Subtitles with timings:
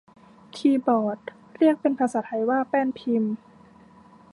[0.55, 1.19] คีย์บอร์ด
[1.57, 3.33] เรียกเป็นภาษาไทยว่าแป้นพิมพ์